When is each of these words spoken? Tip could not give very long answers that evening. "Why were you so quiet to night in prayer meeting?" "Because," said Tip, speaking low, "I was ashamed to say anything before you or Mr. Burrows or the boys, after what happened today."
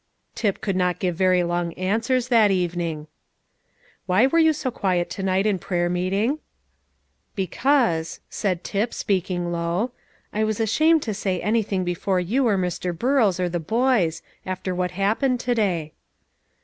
Tip 0.33 0.61
could 0.61 0.75
not 0.75 0.97
give 0.97 1.15
very 1.15 1.43
long 1.43 1.73
answers 1.73 2.29
that 2.29 2.49
evening. 2.49 3.05
"Why 4.07 4.25
were 4.25 4.39
you 4.39 4.51
so 4.51 4.71
quiet 4.71 5.11
to 5.11 5.21
night 5.21 5.45
in 5.45 5.59
prayer 5.59 5.89
meeting?" 5.91 6.39
"Because," 7.35 8.19
said 8.27 8.63
Tip, 8.63 8.95
speaking 8.95 9.51
low, 9.51 9.91
"I 10.33 10.43
was 10.43 10.59
ashamed 10.59 11.03
to 11.03 11.13
say 11.13 11.39
anything 11.39 11.83
before 11.83 12.19
you 12.19 12.47
or 12.47 12.57
Mr. 12.57 12.97
Burrows 12.97 13.39
or 13.39 13.47
the 13.47 13.59
boys, 13.59 14.23
after 14.43 14.73
what 14.73 14.89
happened 14.89 15.39
today." 15.39 15.93